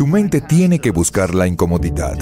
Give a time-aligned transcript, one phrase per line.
[0.00, 2.16] Tu mente tiene que buscar la incomodidad.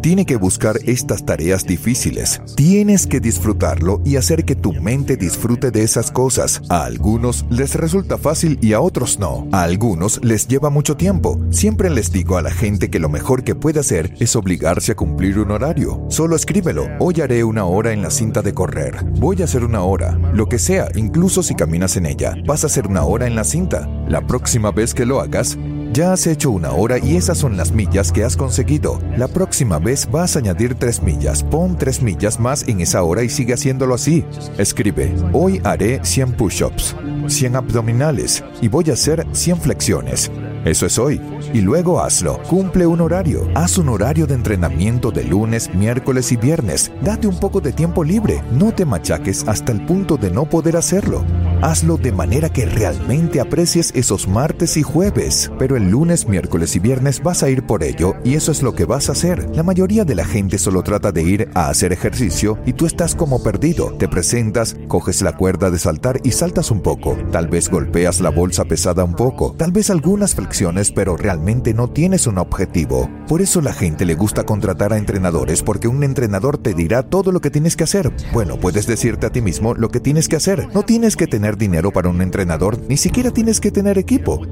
[0.00, 2.40] Tiene que buscar estas tareas difíciles.
[2.56, 6.62] Tienes que disfrutarlo y hacer que tu mente disfrute de esas cosas.
[6.70, 9.46] A algunos les resulta fácil y a otros no.
[9.52, 11.38] A algunos les lleva mucho tiempo.
[11.50, 14.96] Siempre les digo a la gente que lo mejor que puede hacer es obligarse a
[14.96, 16.02] cumplir un horario.
[16.08, 16.88] Solo escríbelo.
[17.00, 19.04] Hoy haré una hora en la cinta de correr.
[19.18, 20.18] Voy a hacer una hora.
[20.32, 22.34] Lo que sea, incluso si caminas en ella.
[22.46, 23.86] Vas a hacer una hora en la cinta.
[24.08, 25.58] La próxima vez que lo hagas,
[25.92, 29.00] ya has hecho una hora y esas son las millas que has conseguido.
[29.16, 31.42] La próxima vez vas a añadir tres millas.
[31.42, 34.24] Pon tres millas más en esa hora y sigue haciéndolo así.
[34.58, 40.30] Escribe, hoy haré 100 push-ups, 100 abdominales y voy a hacer 100 flexiones.
[40.64, 41.20] Eso es hoy.
[41.54, 42.38] Y luego hazlo.
[42.48, 43.48] Cumple un horario.
[43.54, 46.92] Haz un horario de entrenamiento de lunes, miércoles y viernes.
[47.02, 48.42] Date un poco de tiempo libre.
[48.52, 51.24] No te machaques hasta el punto de no poder hacerlo.
[51.62, 55.52] Hazlo de manera que realmente aprecies esos martes y jueves.
[55.58, 58.74] Pero el lunes, miércoles y viernes vas a ir por ello y eso es lo
[58.74, 59.54] que vas a hacer.
[59.54, 63.14] La mayoría de la gente solo trata de ir a hacer ejercicio y tú estás
[63.14, 63.92] como perdido.
[63.98, 67.18] Te presentas, coges la cuerda de saltar y saltas un poco.
[67.30, 69.54] Tal vez golpeas la bolsa pesada un poco.
[69.58, 73.10] Tal vez algunas flexiones, pero realmente no tienes un objetivo.
[73.28, 77.32] Por eso la gente le gusta contratar a entrenadores porque un entrenador te dirá todo
[77.32, 78.10] lo que tienes que hacer.
[78.32, 80.66] Bueno, puedes decirte a ti mismo lo que tienes que hacer.
[80.72, 84.46] No tienes que tener dinero para un entrenador, ni siquiera tienes que tener equipo.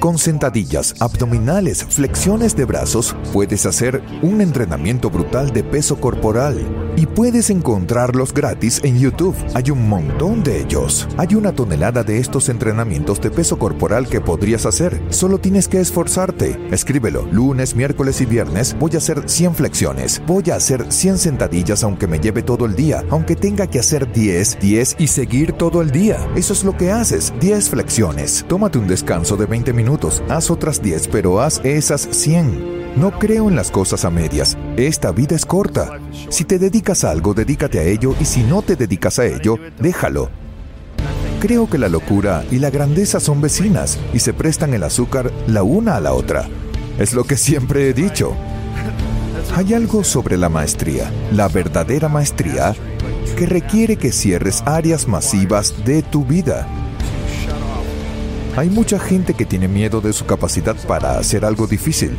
[0.00, 6.56] Con sentadillas, abdominales, flexiones de brazos, puedes hacer un entrenamiento brutal de peso corporal.
[6.96, 9.36] Y puedes encontrarlos gratis en YouTube.
[9.54, 11.06] Hay un montón de ellos.
[11.18, 15.00] Hay una tonelada de estos entrenamientos de peso corporal que podrías hacer.
[15.10, 16.58] Solo tienes que esforzarte.
[16.70, 17.26] Escríbelo.
[17.30, 20.22] Lunes, miércoles y viernes voy a hacer 100 flexiones.
[20.26, 23.04] Voy a hacer 100 sentadillas aunque me lleve todo el día.
[23.10, 26.26] Aunque tenga que hacer 10, 10 y seguir todo el día.
[26.36, 27.34] Eso es lo que haces.
[27.40, 28.46] 10 flexiones.
[28.48, 29.89] Tómate un descanso de 20 minutos.
[30.28, 32.96] Haz otras 10, pero haz esas 100.
[32.96, 34.56] No creo en las cosas a medias.
[34.76, 35.98] Esta vida es corta.
[36.28, 39.56] Si te dedicas a algo, dedícate a ello y si no te dedicas a ello,
[39.80, 40.30] déjalo.
[41.40, 45.62] Creo que la locura y la grandeza son vecinas y se prestan el azúcar la
[45.62, 46.48] una a la otra.
[46.98, 48.34] Es lo que siempre he dicho.
[49.56, 52.74] Hay algo sobre la maestría, la verdadera maestría,
[53.36, 56.68] que requiere que cierres áreas masivas de tu vida.
[58.56, 62.16] Hay mucha gente que tiene miedo de su capacidad para hacer algo difícil.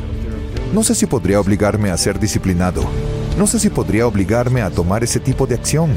[0.73, 2.83] No sé si podría obligarme a ser disciplinado.
[3.37, 5.91] No sé si podría obligarme a tomar ese tipo de acción.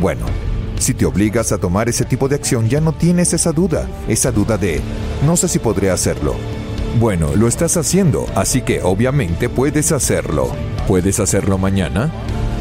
[0.00, 0.24] Bueno,
[0.78, 4.32] si te obligas a tomar ese tipo de acción ya no tienes esa duda, esa
[4.32, 4.80] duda de,
[5.26, 6.34] no sé si podré hacerlo.
[6.98, 10.48] Bueno, lo estás haciendo, así que obviamente puedes hacerlo.
[10.88, 12.10] ¿Puedes hacerlo mañana?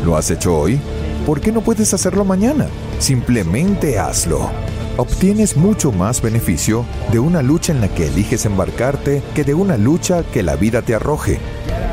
[0.04, 0.80] ¿Lo has hecho hoy?
[1.26, 2.68] ¿Por qué no puedes hacerlo mañana?
[3.00, 4.50] Simplemente hazlo.
[4.98, 9.76] Obtienes mucho más beneficio de una lucha en la que eliges embarcarte que de una
[9.76, 11.38] lucha que la vida te arroje.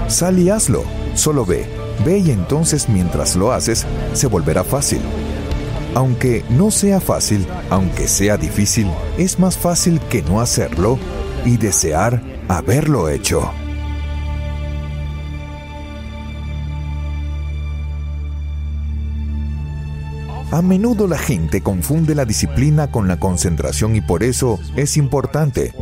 [0.07, 0.85] Sal y hazlo.
[1.15, 1.67] Solo ve.
[2.05, 5.01] Ve y entonces mientras lo haces, se volverá fácil.
[5.95, 8.89] Aunque no sea fácil, aunque sea difícil,
[9.19, 10.99] es más fácil que no hacerlo
[11.45, 13.51] y desear haberlo hecho.
[20.53, 25.73] A menudo la gente confunde la disciplina con la concentración y por eso es importante.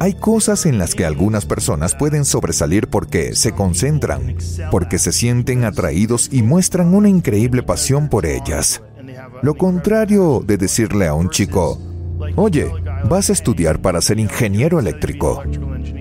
[0.00, 4.34] Hay cosas en las que algunas personas pueden sobresalir porque se concentran,
[4.70, 8.82] porque se sienten atraídos y muestran una increíble pasión por ellas.
[9.42, 11.78] Lo contrario de decirle a un chico,
[12.36, 12.70] oye,
[13.10, 15.42] vas a estudiar para ser ingeniero eléctrico.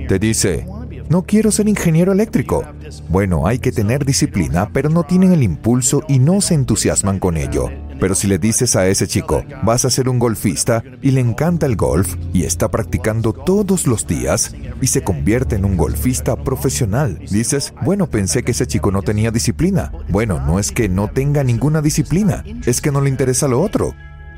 [0.07, 0.65] Te dice,
[1.10, 2.63] no quiero ser ingeniero eléctrico.
[3.10, 7.38] Bueno, hay que tener disciplina, pero no tienen el impulso y no se entusiasman con
[7.38, 7.69] ello.
[8.00, 11.66] Pero si le dices a ese chico, vas a ser un golfista y le encanta
[11.66, 17.19] el golf y está practicando todos los días y se convierte en un golfista profesional,
[17.30, 19.92] dices, bueno, pensé que ese chico no tenía disciplina.
[20.10, 23.94] Bueno, no es que no tenga ninguna disciplina, es que no le interesa lo otro.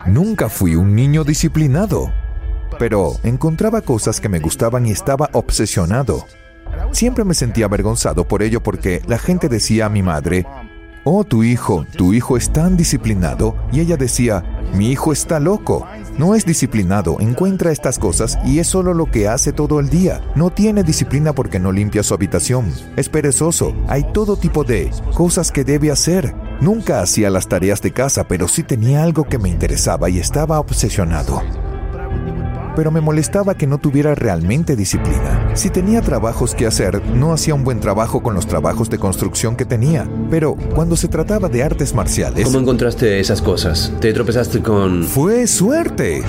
[0.06, 2.12] Nunca fui un niño disciplinado,
[2.78, 6.26] pero encontraba cosas que me gustaban y estaba obsesionado.
[6.92, 10.46] Siempre me sentía avergonzado por ello porque la gente decía a mi madre,
[11.04, 14.44] oh, tu hijo, tu hijo es tan disciplinado, y ella decía,
[14.74, 15.86] mi hijo está loco,
[16.18, 20.22] no es disciplinado, encuentra estas cosas y es solo lo que hace todo el día.
[20.36, 22.74] No tiene disciplina porque no limpia su habitación.
[22.96, 23.74] Es perezoso.
[23.88, 26.36] Hay todo tipo de cosas que debe hacer.
[26.60, 30.60] Nunca hacía las tareas de casa, pero sí tenía algo que me interesaba y estaba
[30.60, 31.42] obsesionado
[32.78, 35.37] pero me molestaba que no tuviera realmente disciplina.
[35.58, 39.56] Si tenía trabajos que hacer, no hacía un buen trabajo con los trabajos de construcción
[39.56, 40.08] que tenía.
[40.30, 42.46] Pero cuando se trataba de artes marciales...
[42.46, 43.92] ¿Cómo encontraste esas cosas?
[44.00, 45.04] ¿Te tropezaste con...?
[45.04, 46.22] Fue suerte.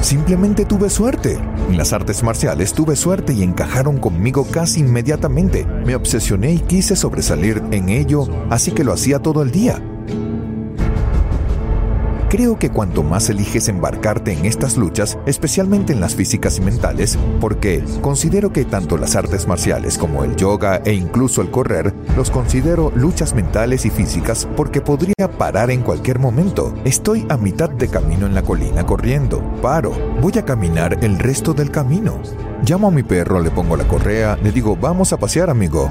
[0.00, 1.38] Simplemente tuve suerte.
[1.70, 5.64] En las artes marciales tuve suerte y encajaron conmigo casi inmediatamente.
[5.86, 9.80] Me obsesioné y quise sobresalir en ello, así que lo hacía todo el día.
[12.32, 17.18] Creo que cuanto más eliges embarcarte en estas luchas, especialmente en las físicas y mentales,
[17.42, 22.30] porque considero que tanto las artes marciales como el yoga e incluso el correr, los
[22.30, 26.74] considero luchas mentales y físicas porque podría parar en cualquier momento.
[26.86, 29.42] Estoy a mitad de camino en la colina corriendo.
[29.60, 29.92] Paro.
[30.22, 32.18] Voy a caminar el resto del camino.
[32.64, 35.90] Llamo a mi perro, le pongo la correa, le digo, vamos a pasear amigo.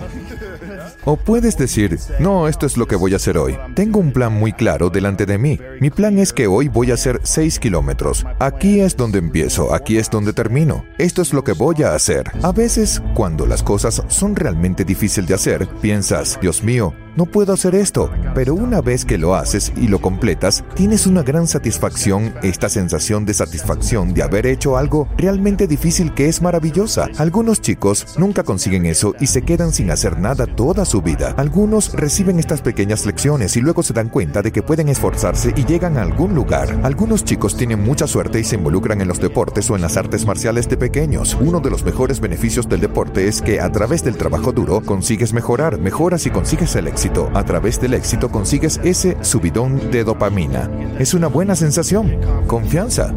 [1.04, 3.58] O puedes decir, no, esto es lo que voy a hacer hoy.
[3.76, 5.60] Tengo un plan muy claro delante de mí.
[5.80, 8.26] Mi plan es que hoy voy a hacer 6 kilómetros.
[8.40, 10.86] Aquí es donde empiezo, aquí es donde termino.
[11.00, 12.32] Esto es lo que voy a hacer.
[12.44, 17.54] A veces, cuando las cosas son realmente difíciles de hacer, piensas, Dios mío, no puedo
[17.54, 22.34] hacer esto, pero una vez que lo haces y lo completas, tienes una gran satisfacción,
[22.42, 27.10] esta sensación de satisfacción de haber hecho algo realmente difícil que es maravillosa.
[27.18, 31.34] Algunos chicos nunca consiguen eso y se quedan sin hacer nada toda su vida.
[31.38, 35.66] Algunos reciben estas pequeñas lecciones y luego se dan cuenta de que pueden esforzarse y
[35.66, 36.80] llegan a algún lugar.
[36.84, 40.26] Algunos chicos tienen mucha suerte y se involucran en los deportes o en las artes
[40.26, 41.38] marciales de pequeños.
[41.42, 45.34] Uno de los mejores beneficios del deporte es que a través del trabajo duro consigues
[45.34, 47.01] mejorar, mejoras y consigues el éxito
[47.34, 50.70] a través del éxito consigues ese subidón de dopamina.
[51.00, 53.12] Es una buena sensación, confianza,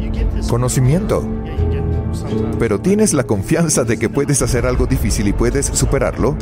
[0.49, 1.23] conocimiento.
[2.57, 6.35] Pero tienes la confianza de que puedes hacer algo difícil y puedes superarlo,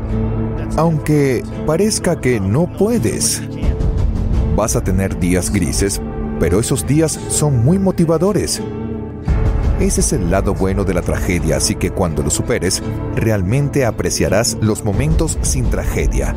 [0.78, 3.42] aunque parezca que no puedes.
[4.56, 6.02] Vas a tener días grises,
[6.40, 8.62] pero esos días son muy motivadores.
[9.82, 12.82] Ese es el lado bueno de la tragedia, así que cuando lo superes,
[13.18, 16.34] realmente apreciarás los momentos sin tragedia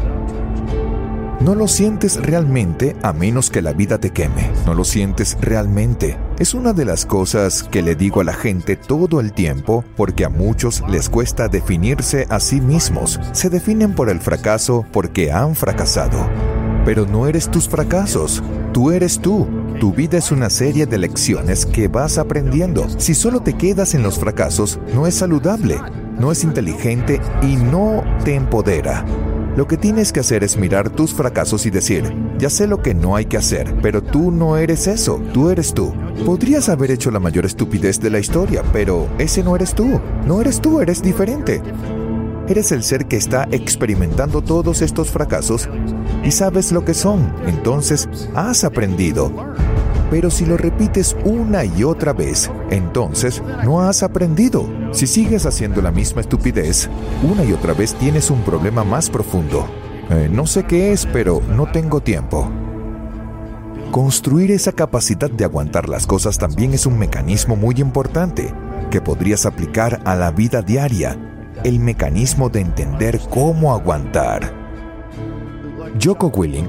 [1.41, 4.51] no lo sientes realmente a menos que la vida te queme.
[4.65, 6.17] No lo sientes realmente.
[6.39, 10.25] Es una de las cosas que le digo a la gente todo el tiempo porque
[10.25, 13.21] a muchos les cuesta definirse a sí mismos.
[13.33, 16.29] Se definen por el fracaso porque han fracasado.
[16.85, 18.43] Pero no eres tus fracasos,
[18.73, 19.47] tú eres tú.
[19.81, 22.87] Tu vida es una serie de lecciones que vas aprendiendo.
[22.99, 25.79] Si solo te quedas en los fracasos, no es saludable,
[26.19, 29.05] no es inteligente y no te empodera.
[29.57, 32.93] Lo que tienes que hacer es mirar tus fracasos y decir, ya sé lo que
[32.93, 35.95] no hay que hacer, pero tú no eres eso, tú eres tú.
[36.27, 40.43] Podrías haber hecho la mayor estupidez de la historia, pero ese no eres tú, no
[40.43, 41.63] eres tú, eres diferente.
[42.47, 45.71] Eres el ser que está experimentando todos estos fracasos
[46.23, 49.33] y sabes lo que son, entonces has aprendido.
[50.11, 54.69] Pero si lo repites una y otra vez, entonces no has aprendido.
[54.93, 56.89] Si sigues haciendo la misma estupidez,
[57.23, 59.67] una y otra vez tienes un problema más profundo.
[60.11, 62.49] Eh, no sé qué es, pero no tengo tiempo.
[63.91, 68.53] Construir esa capacidad de aguantar las cosas también es un mecanismo muy importante
[68.91, 71.19] que podrías aplicar a la vida diaria,
[71.65, 74.53] el mecanismo de entender cómo aguantar.
[76.03, 76.69] Joko Willing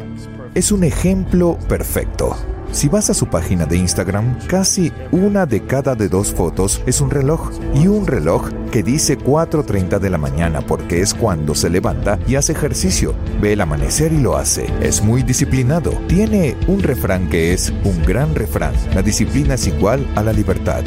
[0.55, 2.35] es un ejemplo perfecto.
[2.77, 7.01] Si vas a su página de Instagram, casi una de cada de dos fotos es
[7.01, 11.71] un reloj y un reloj que dice 4.30 de la mañana porque es cuando se
[11.71, 14.67] levanta y hace ejercicio, ve el amanecer y lo hace.
[14.79, 15.89] Es muy disciplinado.
[16.07, 18.75] Tiene un refrán que es un gran refrán.
[18.93, 20.83] La disciplina es igual a la libertad.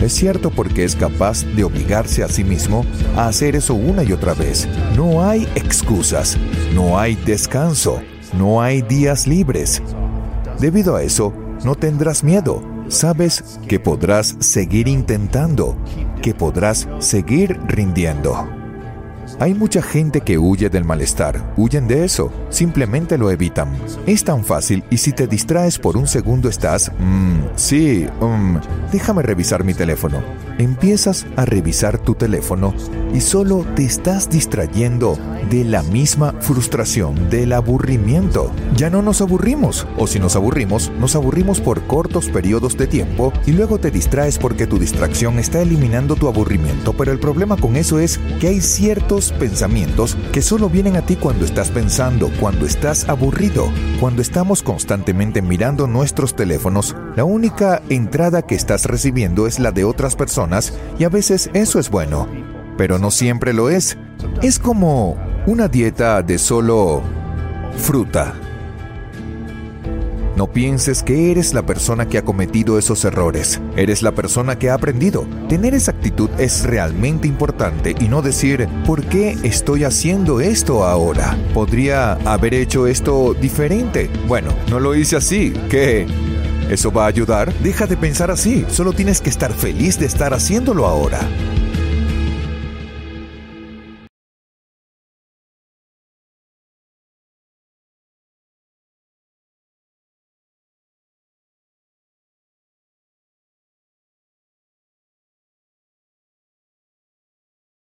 [0.00, 4.12] Es cierto porque es capaz de obligarse a sí mismo a hacer eso una y
[4.14, 4.66] otra vez.
[4.96, 6.38] No hay excusas,
[6.74, 8.00] no hay descanso,
[8.32, 9.82] no hay días libres.
[10.60, 11.32] Debido a eso,
[11.64, 12.62] no tendrás miedo.
[12.88, 15.74] Sabes que podrás seguir intentando,
[16.20, 18.59] que podrás seguir rindiendo.
[19.38, 23.72] Hay mucha gente que huye del malestar, huyen de eso, simplemente lo evitan.
[24.06, 28.58] Es tan fácil y si te distraes por un segundo estás, mmm, sí, um,
[28.92, 30.22] déjame revisar mi teléfono.
[30.58, 32.74] Empiezas a revisar tu teléfono
[33.14, 35.18] y solo te estás distrayendo
[35.48, 38.52] de la misma frustración, del aburrimiento.
[38.76, 43.32] Ya no nos aburrimos, o si nos aburrimos, nos aburrimos por cortos periodos de tiempo
[43.46, 47.76] y luego te distraes porque tu distracción está eliminando tu aburrimiento, pero el problema con
[47.76, 52.66] eso es que hay ciertos pensamientos que solo vienen a ti cuando estás pensando, cuando
[52.66, 59.58] estás aburrido, cuando estamos constantemente mirando nuestros teléfonos, la única entrada que estás recibiendo es
[59.58, 62.26] la de otras personas y a veces eso es bueno,
[62.76, 63.98] pero no siempre lo es.
[64.42, 67.02] Es como una dieta de solo
[67.76, 68.34] fruta.
[70.40, 73.60] No pienses que eres la persona que ha cometido esos errores.
[73.76, 75.26] Eres la persona que ha aprendido.
[75.50, 81.36] Tener esa actitud es realmente importante y no decir, ¿por qué estoy haciendo esto ahora?
[81.52, 84.08] Podría haber hecho esto diferente.
[84.28, 85.52] Bueno, no lo hice así.
[85.68, 86.06] ¿Qué?
[86.70, 87.52] ¿Eso va a ayudar?
[87.58, 88.64] Deja de pensar así.
[88.70, 91.20] Solo tienes que estar feliz de estar haciéndolo ahora.